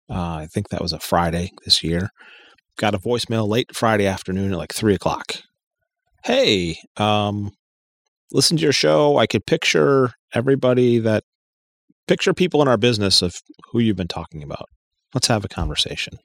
Uh, 0.09 0.35
I 0.35 0.47
think 0.47 0.69
that 0.69 0.81
was 0.81 0.93
a 0.93 0.99
Friday 0.99 1.51
this 1.63 1.83
year. 1.83 2.09
Got 2.77 2.93
a 2.95 2.99
voicemail 2.99 3.47
late 3.47 3.75
Friday 3.75 4.05
afternoon 4.05 4.51
at 4.51 4.57
like 4.57 4.73
three 4.73 4.93
o'clock. 4.93 5.33
Hey, 6.23 6.77
um, 6.97 7.51
listen 8.31 8.57
to 8.57 8.63
your 8.63 8.73
show. 8.73 9.17
I 9.17 9.27
could 9.27 9.45
picture 9.45 10.11
everybody 10.33 10.99
that 10.99 11.23
picture 12.07 12.33
people 12.33 12.61
in 12.61 12.67
our 12.67 12.77
business 12.77 13.21
of 13.21 13.35
who 13.71 13.79
you've 13.79 13.95
been 13.95 14.07
talking 14.07 14.43
about. 14.43 14.67
Let's 15.13 15.27
have 15.27 15.45
a 15.45 15.49
conversation. 15.49 16.17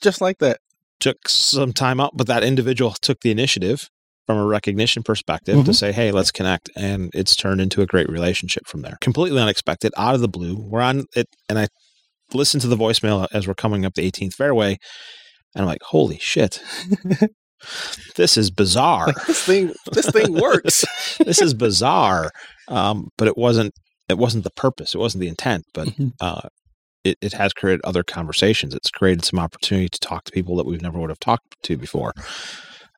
Just 0.00 0.20
like 0.20 0.38
that. 0.38 0.58
Took 1.00 1.28
some 1.28 1.72
time 1.72 1.98
out, 1.98 2.12
but 2.16 2.28
that 2.28 2.44
individual 2.44 2.92
took 3.02 3.20
the 3.22 3.32
initiative 3.32 3.88
from 4.24 4.38
a 4.38 4.44
recognition 4.46 5.02
perspective 5.02 5.64
to 5.64 5.72
Mhm. 5.72 5.74
say, 5.74 5.90
hey, 5.90 6.12
let's 6.12 6.30
connect. 6.30 6.70
And 6.76 7.10
it's 7.12 7.34
turned 7.34 7.60
into 7.60 7.82
a 7.82 7.86
great 7.86 8.08
relationship 8.08 8.68
from 8.68 8.82
there. 8.82 8.98
Completely 9.00 9.40
unexpected, 9.40 9.92
out 9.96 10.14
of 10.14 10.20
the 10.20 10.28
blue. 10.28 10.54
We're 10.56 10.80
on 10.80 11.06
it, 11.16 11.26
and 11.48 11.58
I 11.58 11.66
listened 12.34 12.60
to 12.62 12.68
the 12.68 12.76
voicemail 12.76 13.26
as 13.32 13.46
we're 13.46 13.54
coming 13.54 13.84
up 13.84 13.94
the 13.94 14.10
18th 14.10 14.34
fairway. 14.34 14.78
And 15.54 15.62
I'm 15.62 15.66
like, 15.66 15.82
holy 15.82 16.18
shit. 16.18 16.62
this 18.16 18.36
is 18.36 18.50
bizarre. 18.50 19.06
Like 19.08 19.16
this 19.26 19.44
thing 19.44 19.72
this 19.92 20.10
thing 20.10 20.32
works. 20.34 20.84
this 21.24 21.40
is 21.40 21.54
bizarre. 21.54 22.30
Um, 22.68 23.08
but 23.18 23.28
it 23.28 23.36
wasn't 23.36 23.72
it 24.08 24.18
wasn't 24.18 24.44
the 24.44 24.50
purpose. 24.50 24.94
It 24.94 24.98
wasn't 24.98 25.20
the 25.22 25.28
intent, 25.28 25.64
but 25.74 25.88
Mhm. 25.88 26.12
uh, 26.20 26.48
it, 27.04 27.16
it 27.20 27.32
has 27.32 27.52
created 27.52 27.80
other 27.84 28.02
conversations. 28.02 28.74
It's 28.74 28.90
created 28.90 29.24
some 29.24 29.38
opportunity 29.38 29.88
to 29.88 29.98
talk 30.00 30.24
to 30.24 30.32
people 30.32 30.56
that 30.56 30.66
we've 30.66 30.82
never 30.82 30.98
would 31.00 31.10
have 31.10 31.20
talked 31.20 31.56
to 31.64 31.76
before. 31.76 32.12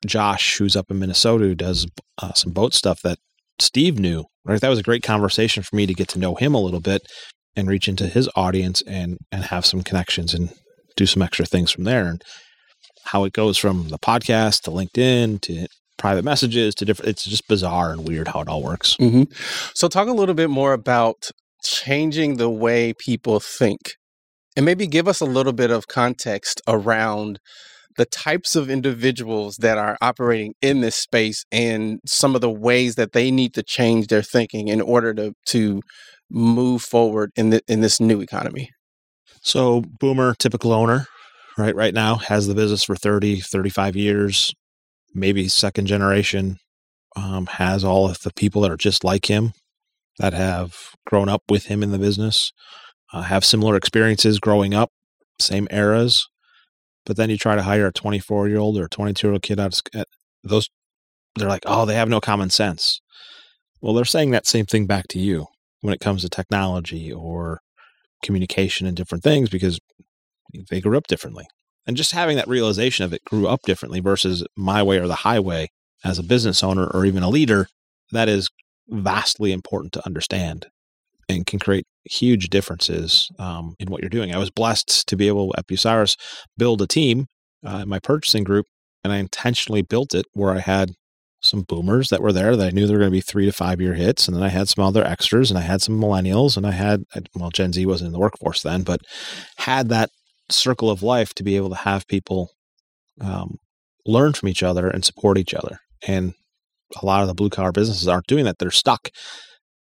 Josh, 0.05 0.57
who's 0.57 0.75
up 0.75 0.91
in 0.91 0.99
Minnesota, 0.99 1.45
who 1.45 1.55
does 1.55 1.87
uh, 2.21 2.33
some 2.33 2.51
boat 2.51 2.73
stuff 2.73 3.01
that 3.01 3.17
Steve 3.59 3.97
knew, 3.97 4.25
right? 4.43 4.61
That 4.61 4.69
was 4.69 4.77
a 4.79 4.83
great 4.83 5.01
conversation 5.03 5.63
for 5.63 5.75
me 5.75 5.85
to 5.87 5.93
get 5.93 6.07
to 6.09 6.19
know 6.19 6.35
him 6.35 6.53
a 6.53 6.59
little 6.61 6.81
bit 6.81 7.01
and 7.55 7.67
reach 7.67 7.87
into 7.87 8.07
his 8.07 8.29
audience 8.35 8.81
and 8.87 9.17
and 9.31 9.45
have 9.45 9.65
some 9.65 9.83
connections 9.83 10.33
and 10.33 10.49
do 10.95 11.05
some 11.05 11.21
extra 11.21 11.45
things 11.45 11.71
from 11.71 11.83
there. 11.83 12.07
And 12.07 12.23
how 13.05 13.23
it 13.23 13.33
goes 13.33 13.57
from 13.57 13.89
the 13.89 13.99
podcast 13.99 14.61
to 14.61 14.71
LinkedIn 14.71 15.41
to 15.41 15.67
private 15.97 16.25
messages 16.25 16.75
to 16.75 16.85
different. 16.85 17.09
It's 17.09 17.23
just 17.23 17.47
bizarre 17.47 17.91
and 17.91 18.07
weird 18.07 18.27
how 18.27 18.41
it 18.41 18.47
all 18.47 18.63
works. 18.63 18.95
Mm-hmm. 18.97 19.23
So, 19.73 19.87
talk 19.87 20.07
a 20.07 20.13
little 20.13 20.35
bit 20.35 20.49
more 20.49 20.73
about 20.73 21.29
changing 21.63 22.37
the 22.37 22.49
way 22.49 22.93
people 22.93 23.39
think, 23.39 23.95
and 24.55 24.65
maybe 24.65 24.87
give 24.87 25.07
us 25.07 25.21
a 25.21 25.25
little 25.25 25.53
bit 25.53 25.71
of 25.71 25.87
context 25.87 26.61
around 26.67 27.39
the 27.97 28.05
types 28.05 28.55
of 28.55 28.69
individuals 28.69 29.57
that 29.57 29.77
are 29.77 29.97
operating 30.01 30.53
in 30.61 30.81
this 30.81 30.95
space 30.95 31.45
and 31.51 31.99
some 32.05 32.35
of 32.35 32.41
the 32.41 32.51
ways 32.51 32.95
that 32.95 33.13
they 33.13 33.31
need 33.31 33.53
to 33.53 33.63
change 33.63 34.07
their 34.07 34.21
thinking 34.21 34.67
in 34.67 34.81
order 34.81 35.13
to 35.13 35.33
to 35.45 35.81
move 36.29 36.81
forward 36.81 37.31
in 37.35 37.51
the, 37.51 37.61
in 37.67 37.81
this 37.81 37.99
new 37.99 38.21
economy. 38.21 38.71
So, 39.41 39.81
boomer, 39.99 40.33
typical 40.33 40.71
owner, 40.71 41.07
right 41.57 41.75
right 41.75 41.93
now 41.93 42.15
has 42.15 42.47
the 42.47 42.55
business 42.55 42.83
for 42.83 42.95
30, 42.95 43.41
35 43.41 43.95
years, 43.95 44.53
maybe 45.13 45.47
second 45.47 45.87
generation, 45.87 46.57
um, 47.15 47.45
has 47.45 47.83
all 47.83 48.09
of 48.09 48.21
the 48.21 48.33
people 48.33 48.61
that 48.63 48.71
are 48.71 48.77
just 48.77 49.03
like 49.03 49.29
him 49.29 49.53
that 50.19 50.33
have 50.33 50.75
grown 51.05 51.29
up 51.29 51.43
with 51.49 51.65
him 51.65 51.83
in 51.83 51.91
the 51.91 51.99
business, 51.99 52.51
uh, 53.13 53.21
have 53.21 53.45
similar 53.45 53.75
experiences 53.75 54.39
growing 54.39 54.73
up, 54.73 54.91
same 55.39 55.67
eras. 55.71 56.27
But 57.05 57.17
then 57.17 57.29
you 57.29 57.37
try 57.37 57.55
to 57.55 57.63
hire 57.63 57.87
a 57.87 57.93
24 57.93 58.47
year 58.47 58.57
old 58.57 58.79
or 58.79 58.87
22 58.87 59.27
year 59.27 59.33
old 59.33 59.43
kid 59.43 59.59
out 59.59 59.79
of 59.93 60.05
those, 60.43 60.69
they're 61.35 61.49
like, 61.49 61.63
oh, 61.65 61.85
they 61.85 61.95
have 61.95 62.09
no 62.09 62.19
common 62.19 62.49
sense. 62.49 63.01
Well, 63.81 63.93
they're 63.93 64.05
saying 64.05 64.31
that 64.31 64.47
same 64.47 64.65
thing 64.65 64.87
back 64.87 65.07
to 65.09 65.19
you 65.19 65.47
when 65.85 65.93
it 65.93 65.99
comes 65.99 66.23
to 66.23 66.29
technology 66.29 67.13
or 67.13 67.61
communication 68.23 68.87
and 68.87 68.97
different 68.97 69.23
things 69.23 69.49
because 69.49 69.79
they 70.69 70.81
grew 70.81 70.97
up 70.97 71.07
differently. 71.07 71.45
And 71.85 71.95
just 71.95 72.11
having 72.11 72.37
that 72.37 72.47
realization 72.47 73.05
of 73.05 73.13
it 73.13 73.23
grew 73.23 73.47
up 73.47 73.61
differently 73.63 73.99
versus 73.99 74.43
my 74.57 74.81
way 74.81 74.97
or 74.97 75.07
the 75.07 75.15
highway 75.15 75.69
as 76.03 76.17
a 76.17 76.23
business 76.23 76.63
owner 76.63 76.87
or 76.87 77.05
even 77.05 77.21
a 77.21 77.29
leader, 77.29 77.67
that 78.11 78.27
is 78.27 78.49
vastly 78.87 79.51
important 79.51 79.93
to 79.93 80.05
understand 80.05 80.67
and 81.29 81.45
can 81.45 81.59
create 81.59 81.85
huge 82.03 82.49
differences 82.49 83.29
um, 83.37 83.75
in 83.79 83.89
what 83.89 84.01
you're 84.01 84.09
doing. 84.09 84.33
I 84.33 84.39
was 84.39 84.49
blessed 84.49 85.07
to 85.07 85.15
be 85.15 85.27
able 85.27 85.53
at 85.57 85.67
Bucyrus 85.67 86.15
build 86.57 86.81
a 86.81 86.87
team 86.87 87.27
uh, 87.65 87.81
in 87.83 87.89
my 87.89 87.99
purchasing 87.99 88.43
group, 88.43 88.65
and 89.03 89.13
I 89.13 89.17
intentionally 89.17 89.81
built 89.83 90.15
it 90.15 90.25
where 90.33 90.51
I 90.51 90.59
had 90.59 90.93
some 91.45 91.61
boomers 91.61 92.09
that 92.09 92.21
were 92.21 92.33
there 92.33 92.55
that 92.55 92.67
I 92.67 92.69
knew 92.71 92.87
they 92.87 92.93
were 92.93 92.99
going 92.99 93.11
to 93.11 93.15
be 93.15 93.21
three 93.21 93.45
to 93.45 93.51
five 93.51 93.79
year 93.79 93.93
hits. 93.93 94.27
And 94.27 94.35
then 94.35 94.43
I 94.43 94.49
had 94.49 94.69
some 94.69 94.83
other 94.83 95.05
extras 95.05 95.49
and 95.49 95.57
I 95.57 95.61
had 95.61 95.81
some 95.81 95.99
millennials 95.99 96.57
and 96.57 96.65
I 96.65 96.71
had, 96.71 97.03
well, 97.35 97.49
Gen 97.49 97.73
Z 97.73 97.85
wasn't 97.85 98.07
in 98.07 98.13
the 98.13 98.19
workforce 98.19 98.61
then, 98.61 98.83
but 98.83 99.01
had 99.57 99.89
that 99.89 100.09
circle 100.49 100.89
of 100.89 101.03
life 101.03 101.33
to 101.35 101.43
be 101.43 101.55
able 101.55 101.69
to 101.69 101.75
have 101.75 102.07
people 102.07 102.51
um, 103.21 103.57
learn 104.05 104.33
from 104.33 104.49
each 104.49 104.63
other 104.63 104.87
and 104.87 105.05
support 105.05 105.37
each 105.37 105.53
other. 105.53 105.79
And 106.07 106.33
a 107.01 107.05
lot 107.05 107.21
of 107.21 107.27
the 107.27 107.33
blue 107.33 107.49
collar 107.49 107.71
businesses 107.71 108.07
aren't 108.07 108.27
doing 108.27 108.45
that. 108.45 108.59
They're 108.59 108.71
stuck 108.71 109.09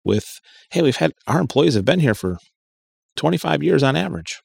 with, 0.05 0.41
hey, 0.71 0.83
we've 0.83 0.97
had 0.97 1.13
our 1.27 1.41
employees 1.41 1.75
have 1.75 1.85
been 1.85 2.01
here 2.01 2.15
for 2.15 2.39
25 3.17 3.63
years 3.63 3.83
on 3.83 3.97
average. 3.97 4.41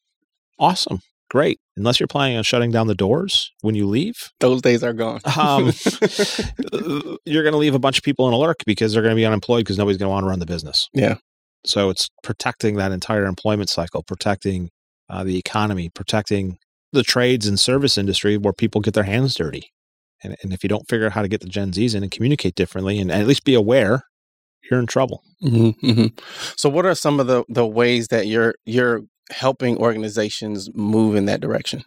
Awesome 0.58 1.00
great. 1.30 1.60
Unless 1.78 2.00
you're 2.00 2.08
planning 2.08 2.38
on 2.38 2.44
shutting 2.44 2.72
down 2.72 2.88
the 2.88 2.96
doors 2.96 3.52
when 3.62 3.76
you 3.76 3.88
leave, 3.88 4.16
those 4.40 4.62
days 4.62 4.84
are 4.84 4.94
gone. 4.94 5.22
um, 5.38 5.72
you're 7.26 7.44
going 7.44 7.54
to 7.54 7.58
leave 7.58 7.76
a 7.76 7.80
bunch 7.80 7.98
of 7.98 8.04
people 8.04 8.28
in 8.28 8.34
a 8.34 8.38
lurk 8.38 8.58
because 8.66 8.94
they're 8.94 9.02
going 9.02 9.16
to 9.16 9.20
be 9.20 9.26
unemployed 9.26 9.62
because 9.62 9.78
nobody's 9.78 9.98
going 9.98 10.08
to 10.08 10.12
want 10.12 10.24
to 10.24 10.28
run 10.28 10.40
the 10.40 10.46
business. 10.46 10.90
Yeah. 10.94 11.16
So 11.66 11.90
it's 11.90 12.10
protecting 12.24 12.76
that 12.76 12.92
entire 12.92 13.26
employment 13.26 13.70
cycle, 13.70 14.04
protecting 14.04 14.70
uh, 15.10 15.24
the 15.24 15.38
economy, 15.38 15.90
protecting 15.90 16.58
the 16.92 17.04
trades 17.04 17.48
and 17.48 17.60
service 17.60 17.98
industry 17.98 18.38
where 18.38 18.54
people 18.54 18.82
get 18.82 18.94
their 18.94 19.04
hands 19.04 19.36
dirty. 19.36 19.72
And, 20.24 20.36
and 20.44 20.54
if 20.54 20.64
you 20.64 20.70
don't 20.70 20.88
figure 20.90 21.06
out 21.06 21.14
how 21.14 21.22
to 21.22 21.28
get 21.28 21.42
the 21.42 21.48
Gen 21.48 21.72
Zs 21.72 21.96
in 21.96 22.04
and 22.04 22.12
communicate 22.12 22.56
differently 22.56 23.00
and, 23.00 23.12
and 23.12 23.22
at 23.22 23.28
least 23.28 23.46
be 23.46 23.54
aware, 23.54 24.04
you're 24.70 24.80
in 24.80 24.88
trouble. 24.88 25.24
Mm-hmm, 25.44 25.86
mm-hmm. 25.86 26.08
So, 26.58 26.70
what 26.70 26.86
are 26.86 26.96
some 26.96 27.20
of 27.20 27.28
the, 27.28 27.44
the 27.48 27.66
ways 27.66 28.10
that 28.10 28.28
you're 28.28 28.56
you're 28.66 29.02
helping 29.32 29.78
organizations 29.78 30.70
move 30.74 31.16
in 31.16 31.26
that 31.26 31.42
direction? 31.42 31.84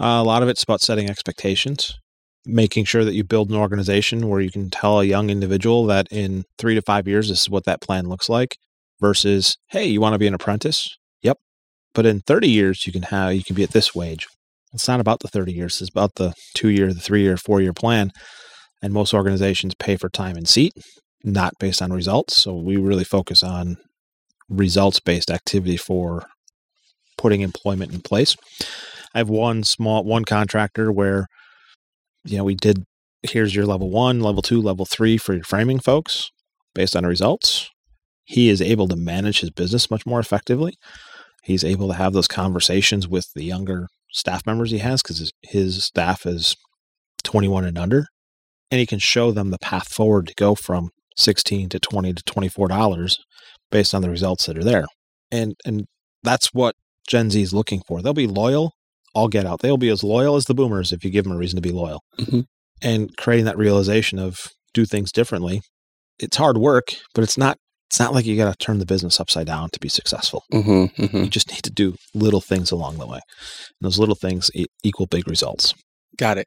Uh, 0.00 0.20
a 0.20 0.24
lot 0.24 0.42
of 0.42 0.48
it's 0.48 0.62
about 0.62 0.80
setting 0.80 1.10
expectations, 1.10 1.94
making 2.46 2.84
sure 2.84 3.04
that 3.04 3.14
you 3.14 3.24
build 3.24 3.50
an 3.50 3.56
organization 3.56 4.28
where 4.28 4.40
you 4.40 4.50
can 4.50 4.70
tell 4.70 5.00
a 5.00 5.04
young 5.04 5.30
individual 5.30 5.86
that 5.86 6.06
in 6.10 6.44
three 6.58 6.74
to 6.74 6.82
five 6.82 7.08
years, 7.08 7.28
this 7.28 7.42
is 7.42 7.50
what 7.50 7.64
that 7.64 7.80
plan 7.80 8.08
looks 8.08 8.28
like 8.28 8.56
versus, 9.00 9.56
hey, 9.70 9.86
you 9.86 10.00
want 10.00 10.14
to 10.14 10.18
be 10.18 10.26
an 10.26 10.34
apprentice? 10.34 10.96
Yep. 11.22 11.38
But 11.94 12.06
in 12.06 12.20
30 12.20 12.48
years, 12.48 12.86
you 12.86 12.92
can 12.92 13.02
have, 13.02 13.34
you 13.34 13.42
can 13.42 13.56
be 13.56 13.64
at 13.64 13.72
this 13.72 13.94
wage. 13.94 14.26
It's 14.72 14.88
not 14.88 15.00
about 15.00 15.20
the 15.20 15.28
30 15.28 15.52
years. 15.52 15.80
It's 15.80 15.90
about 15.90 16.16
the 16.16 16.34
two 16.54 16.68
year, 16.68 16.92
the 16.92 17.00
three 17.00 17.22
year, 17.22 17.36
four 17.36 17.60
year 17.60 17.72
plan. 17.72 18.10
And 18.82 18.92
most 18.92 19.12
organizations 19.12 19.74
pay 19.74 19.96
for 19.96 20.08
time 20.08 20.36
and 20.36 20.48
seat, 20.48 20.72
not 21.24 21.54
based 21.58 21.82
on 21.82 21.92
results. 21.92 22.36
So 22.36 22.54
we 22.54 22.76
really 22.76 23.04
focus 23.04 23.42
on 23.42 23.76
results 24.48 25.00
based 25.00 25.30
activity 25.30 25.76
for 25.76 26.26
putting 27.18 27.42
employment 27.42 27.92
in 27.92 28.00
place. 28.00 28.36
I 29.14 29.18
have 29.18 29.28
one 29.28 29.64
small 29.64 30.04
one 30.04 30.24
contractor 30.24 30.90
where 30.90 31.26
you 32.24 32.38
know 32.38 32.44
we 32.44 32.54
did 32.54 32.84
here's 33.22 33.54
your 33.54 33.66
level 33.66 33.90
1, 33.90 34.20
level 34.20 34.42
2, 34.42 34.62
level 34.62 34.86
3 34.86 35.18
for 35.18 35.34
your 35.34 35.44
framing 35.44 35.80
folks 35.80 36.30
based 36.74 36.94
on 36.94 37.04
results. 37.04 37.68
He 38.24 38.48
is 38.48 38.62
able 38.62 38.88
to 38.88 38.96
manage 38.96 39.40
his 39.40 39.50
business 39.50 39.90
much 39.90 40.06
more 40.06 40.20
effectively. 40.20 40.74
He's 41.42 41.64
able 41.64 41.88
to 41.88 41.94
have 41.94 42.12
those 42.12 42.28
conversations 42.28 43.08
with 43.08 43.26
the 43.34 43.44
younger 43.44 43.88
staff 44.12 44.46
members 44.46 44.70
he 44.70 44.78
has 44.78 45.02
because 45.02 45.18
his, 45.18 45.32
his 45.42 45.84
staff 45.84 46.26
is 46.26 46.56
21 47.24 47.64
and 47.64 47.78
under 47.78 48.06
and 48.70 48.78
he 48.78 48.86
can 48.86 48.98
show 48.98 49.32
them 49.32 49.50
the 49.50 49.58
path 49.58 49.88
forward 49.88 50.28
to 50.28 50.34
go 50.36 50.54
from 50.54 50.90
16 51.16 51.68
to 51.70 51.80
20 51.80 52.14
to 52.14 52.22
24 52.22 52.68
dollars 52.68 53.18
based 53.70 53.94
on 53.94 54.02
the 54.02 54.10
results 54.10 54.46
that 54.46 54.56
are 54.56 54.64
there 54.64 54.86
and 55.30 55.54
and 55.66 55.84
that's 56.22 56.54
what 56.54 56.74
Gen 57.08 57.30
Z 57.30 57.40
is 57.40 57.52
looking 57.52 57.82
for. 57.86 58.02
They'll 58.02 58.14
be 58.14 58.26
loyal, 58.26 58.72
I'll 59.14 59.28
get 59.28 59.46
out. 59.46 59.60
They'll 59.60 59.76
be 59.76 59.88
as 59.88 60.04
loyal 60.04 60.36
as 60.36 60.44
the 60.44 60.54
boomers 60.54 60.92
if 60.92 61.04
you 61.04 61.10
give 61.10 61.24
them 61.24 61.32
a 61.32 61.38
reason 61.38 61.56
to 61.56 61.62
be 61.62 61.72
loyal. 61.72 62.02
Mm-hmm. 62.18 62.40
And 62.82 63.16
creating 63.16 63.46
that 63.46 63.58
realization 63.58 64.18
of 64.18 64.52
do 64.72 64.84
things 64.84 65.10
differently. 65.10 65.62
It's 66.18 66.36
hard 66.36 66.58
work, 66.58 66.94
but 67.14 67.24
it's 67.24 67.36
not 67.36 67.58
it's 67.88 67.98
not 67.98 68.12
like 68.12 68.26
you 68.26 68.36
got 68.36 68.52
to 68.52 68.64
turn 68.64 68.78
the 68.78 68.86
business 68.86 69.18
upside 69.18 69.46
down 69.46 69.70
to 69.70 69.80
be 69.80 69.88
successful. 69.88 70.44
Mm-hmm, 70.52 71.02
mm-hmm. 71.02 71.16
You 71.16 71.30
just 71.30 71.50
need 71.50 71.62
to 71.62 71.70
do 71.70 71.96
little 72.14 72.42
things 72.42 72.70
along 72.70 72.98
the 72.98 73.06
way. 73.06 73.18
And 73.18 73.86
those 73.86 73.98
little 73.98 74.14
things 74.14 74.50
equal 74.84 75.06
big 75.06 75.26
results. 75.26 75.72
Got 76.18 76.36
it. 76.36 76.46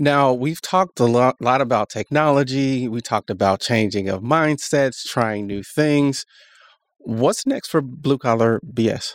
Now, 0.00 0.32
we've 0.32 0.60
talked 0.60 0.98
a 0.98 1.04
lot, 1.04 1.36
lot 1.40 1.60
about 1.60 1.88
technology. 1.88 2.88
We 2.88 3.00
talked 3.00 3.30
about 3.30 3.60
changing 3.60 4.08
of 4.08 4.22
mindsets, 4.22 5.04
trying 5.06 5.46
new 5.46 5.62
things. 5.62 6.24
What's 6.98 7.46
next 7.46 7.68
for 7.68 7.80
Blue 7.80 8.18
Collar 8.18 8.60
BS? 8.66 9.12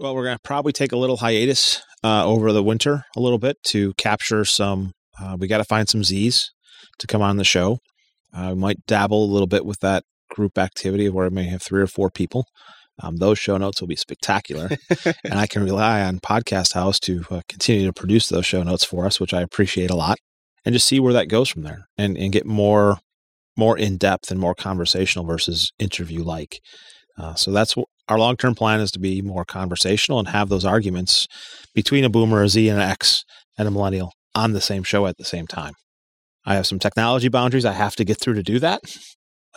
Well, 0.00 0.14
we're 0.14 0.24
going 0.24 0.38
to 0.38 0.42
probably 0.42 0.72
take 0.72 0.92
a 0.92 0.96
little 0.96 1.18
hiatus 1.18 1.82
uh, 2.02 2.24
over 2.24 2.52
the 2.52 2.62
winter 2.62 3.04
a 3.14 3.20
little 3.20 3.36
bit 3.38 3.58
to 3.64 3.92
capture 3.98 4.46
some. 4.46 4.92
Uh, 5.20 5.36
we 5.38 5.46
got 5.46 5.58
to 5.58 5.64
find 5.64 5.90
some 5.90 6.04
Z's 6.04 6.52
to 7.00 7.06
come 7.06 7.20
on 7.20 7.36
the 7.36 7.44
show. 7.44 7.80
Uh, 8.32 8.52
we 8.54 8.60
might 8.60 8.86
dabble 8.86 9.22
a 9.22 9.30
little 9.30 9.46
bit 9.46 9.66
with 9.66 9.80
that 9.80 10.04
group 10.30 10.56
activity 10.56 11.10
where 11.10 11.26
I 11.26 11.28
may 11.28 11.44
have 11.44 11.60
three 11.60 11.82
or 11.82 11.86
four 11.86 12.08
people. 12.08 12.46
Um, 13.02 13.16
those 13.16 13.38
show 13.38 13.58
notes 13.58 13.82
will 13.82 13.88
be 13.88 13.96
spectacular. 13.96 14.70
and 15.22 15.34
I 15.34 15.46
can 15.46 15.64
rely 15.64 16.00
on 16.00 16.18
Podcast 16.18 16.72
House 16.72 16.98
to 17.00 17.22
uh, 17.30 17.42
continue 17.46 17.84
to 17.84 17.92
produce 17.92 18.30
those 18.30 18.46
show 18.46 18.62
notes 18.62 18.84
for 18.84 19.04
us, 19.04 19.20
which 19.20 19.34
I 19.34 19.42
appreciate 19.42 19.90
a 19.90 19.96
lot, 19.96 20.16
and 20.64 20.72
just 20.72 20.88
see 20.88 20.98
where 20.98 21.12
that 21.12 21.28
goes 21.28 21.50
from 21.50 21.60
there 21.60 21.88
and, 21.98 22.16
and 22.16 22.32
get 22.32 22.46
more 22.46 23.00
more 23.54 23.76
in 23.76 23.98
depth 23.98 24.30
and 24.30 24.40
more 24.40 24.54
conversational 24.54 25.26
versus 25.26 25.72
interview 25.78 26.22
like. 26.24 26.60
Uh, 27.18 27.34
so 27.34 27.50
that's 27.50 27.74
our 28.10 28.18
long 28.18 28.36
term 28.36 28.54
plan 28.54 28.80
is 28.80 28.90
to 28.92 28.98
be 28.98 29.22
more 29.22 29.44
conversational 29.44 30.18
and 30.18 30.28
have 30.28 30.48
those 30.48 30.64
arguments 30.64 31.26
between 31.74 32.04
a 32.04 32.10
boomer, 32.10 32.42
a 32.42 32.48
Z, 32.48 32.68
and 32.68 32.80
an 32.80 32.88
X, 32.88 33.24
and 33.56 33.66
a 33.68 33.70
millennial 33.70 34.12
on 34.34 34.52
the 34.52 34.60
same 34.60 34.82
show 34.82 35.06
at 35.06 35.16
the 35.16 35.24
same 35.24 35.46
time. 35.46 35.74
I 36.44 36.54
have 36.54 36.66
some 36.66 36.78
technology 36.78 37.28
boundaries 37.28 37.64
I 37.64 37.72
have 37.72 37.96
to 37.96 38.04
get 38.04 38.18
through 38.18 38.34
to 38.34 38.42
do 38.42 38.58
that. 38.58 38.80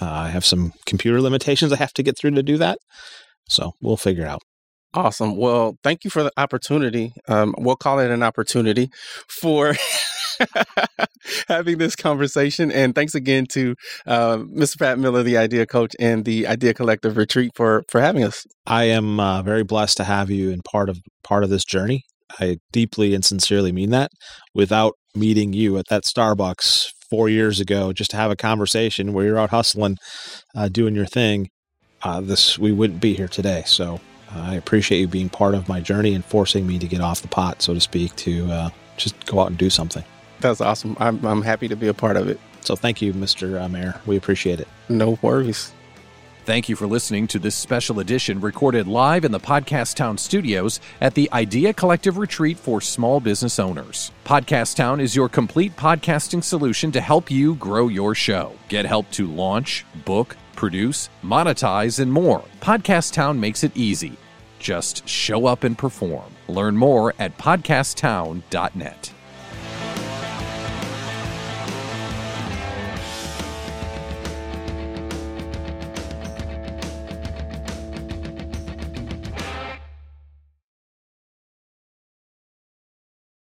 Uh, 0.01 0.09
I 0.09 0.29
have 0.29 0.45
some 0.45 0.73
computer 0.85 1.21
limitations 1.21 1.71
I 1.71 1.77
have 1.77 1.93
to 1.93 2.03
get 2.03 2.17
through 2.17 2.31
to 2.31 2.43
do 2.43 2.57
that. 2.57 2.77
So 3.49 3.73
we'll 3.81 3.97
figure 3.97 4.23
it 4.23 4.29
out. 4.29 4.41
Awesome. 4.95 5.35
Well, 5.37 5.77
thank 5.83 6.03
you 6.03 6.11
for 6.11 6.21
the 6.21 6.31
opportunity. 6.37 7.13
Um, 7.27 7.55
we'll 7.57 7.75
call 7.75 7.99
it 7.99 8.11
an 8.11 8.21
opportunity 8.21 8.89
for 9.27 9.73
having 11.47 11.79
this 11.79 11.95
conversation. 11.95 12.71
And 12.71 12.93
thanks 12.93 13.15
again 13.15 13.47
to 13.53 13.75
uh, 14.05 14.37
Mr. 14.37 14.77
Pat 14.77 14.99
Miller, 14.99 15.23
the 15.23 15.37
Idea 15.37 15.65
Coach, 15.65 15.95
and 15.99 16.25
the 16.25 16.45
Idea 16.45 16.75
Collective 16.75 17.17
Retreat 17.17 17.51
for 17.55 17.83
for 17.89 18.01
having 18.01 18.23
us. 18.23 18.45
I 18.67 18.83
am 18.85 19.19
uh, 19.19 19.41
very 19.41 19.63
blessed 19.63 19.97
to 19.97 20.03
have 20.03 20.29
you 20.29 20.51
in 20.51 20.61
part 20.61 20.89
of 20.89 20.99
part 21.23 21.43
of 21.43 21.49
this 21.49 21.65
journey. 21.65 22.03
I 22.39 22.57
deeply 22.71 23.15
and 23.15 23.25
sincerely 23.25 23.71
mean 23.71 23.89
that. 23.91 24.11
Without 24.53 24.93
meeting 25.15 25.53
you 25.53 25.77
at 25.77 25.85
that 25.89 26.03
Starbucks 26.03 26.87
four 27.09 27.29
years 27.29 27.59
ago, 27.59 27.93
just 27.93 28.11
to 28.11 28.17
have 28.17 28.31
a 28.31 28.35
conversation 28.35 29.13
where 29.13 29.25
you're 29.25 29.39
out 29.39 29.51
hustling, 29.51 29.97
uh, 30.55 30.67
doing 30.69 30.95
your 30.95 31.05
thing, 31.05 31.49
uh, 32.03 32.21
this 32.21 32.59
we 32.59 32.71
wouldn't 32.71 33.01
be 33.01 33.13
here 33.13 33.27
today. 33.27 33.63
So 33.65 33.99
I 34.35 34.55
appreciate 34.55 34.99
you 34.99 35.07
being 35.07 35.29
part 35.29 35.55
of 35.55 35.67
my 35.67 35.79
journey 35.79 36.13
and 36.13 36.23
forcing 36.23 36.65
me 36.67 36.79
to 36.79 36.87
get 36.87 37.01
off 37.01 37.21
the 37.21 37.27
pot, 37.27 37.61
so 37.61 37.73
to 37.73 37.79
speak, 37.81 38.15
to 38.17 38.51
uh, 38.51 38.69
just 38.97 39.25
go 39.25 39.39
out 39.39 39.47
and 39.47 39.57
do 39.57 39.69
something. 39.69 40.03
That's 40.39 40.61
awesome. 40.61 40.97
I'm, 40.99 41.25
I'm 41.25 41.41
happy 41.41 41.67
to 41.67 41.75
be 41.75 41.87
a 41.87 41.93
part 41.93 42.17
of 42.17 42.27
it. 42.27 42.39
So 42.61 42.75
thank 42.75 43.01
you, 43.01 43.13
Mr. 43.13 43.61
Uh, 43.61 43.69
Mayor. 43.69 43.99
We 44.05 44.17
appreciate 44.17 44.59
it. 44.59 44.67
No 44.89 45.17
worries. 45.21 45.73
Thank 46.45 46.67
you 46.67 46.75
for 46.75 46.87
listening 46.87 47.27
to 47.27 47.39
this 47.39 47.55
special 47.55 48.01
edition 48.01 48.41
recorded 48.41 48.85
live 48.85 49.23
in 49.23 49.31
the 49.31 49.39
Podcast 49.39 49.95
Town 49.95 50.17
studios 50.17 50.81
at 50.99 51.13
the 51.13 51.31
Idea 51.31 51.73
Collective 51.73 52.17
Retreat 52.17 52.57
for 52.57 52.81
Small 52.81 53.21
Business 53.21 53.59
Owners. 53.59 54.11
Podcast 54.25 54.75
Town 54.75 54.99
is 54.99 55.15
your 55.15 55.29
complete 55.29 55.73
podcasting 55.77 56.43
solution 56.43 56.91
to 56.91 56.99
help 56.99 57.31
you 57.31 57.55
grow 57.55 57.87
your 57.87 58.13
show. 58.13 58.51
Get 58.67 58.85
help 58.85 59.09
to 59.11 59.25
launch, 59.25 59.85
book, 60.03 60.35
produce, 60.57 61.09
monetize, 61.23 62.01
and 62.01 62.11
more. 62.11 62.43
Podcast 62.59 63.13
Town 63.13 63.39
makes 63.39 63.63
it 63.63 63.71
easy. 63.73 64.17
Just 64.63 65.07
show 65.09 65.45
up 65.45 65.65
and 65.65 65.77
perform. 65.77 66.31
Learn 66.47 66.77
more 66.77 67.13
at 67.19 67.37
podcasttown.net. 67.37 69.13